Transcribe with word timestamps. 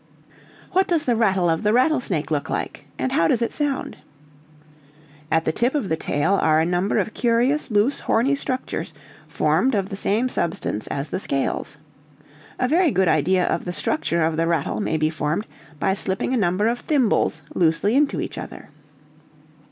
"What 0.71 0.87
does 0.87 1.05
the 1.05 1.15
rattle 1.15 1.47
of 1.47 1.61
the 1.61 1.73
rattlesnake 1.73 2.31
look 2.31 2.49
like? 2.49 2.87
and 2.97 3.11
how 3.11 3.27
does 3.27 3.43
it 3.43 3.51
sound?" 3.51 3.97
"At 5.31 5.45
the 5.45 5.51
tip 5.51 5.75
of 5.75 5.89
the 5.89 5.95
tail 5.95 6.39
are 6.41 6.59
a 6.59 6.65
number 6.65 6.97
of 6.97 7.13
curious, 7.13 7.69
loose, 7.69 7.99
horny 7.99 8.33
structures 8.33 8.95
formed 9.27 9.75
of 9.75 9.89
the 9.89 9.95
same 9.95 10.27
substance 10.27 10.87
as 10.87 11.11
the 11.11 11.19
scales. 11.19 11.77
A 12.57 12.67
very 12.67 12.89
good 12.89 13.07
idea 13.07 13.45
of 13.45 13.63
the 13.63 13.73
structure 13.73 14.23
of 14.25 14.37
the 14.37 14.47
rattle 14.47 14.79
may 14.79 14.97
be 14.97 15.11
formed 15.11 15.45
by 15.79 15.93
slipping 15.93 16.33
a 16.33 16.35
number 16.37 16.67
of 16.67 16.79
thimbles 16.79 17.43
loosely 17.53 17.95
into 17.95 18.19
each 18.19 18.39
other. 18.39 18.69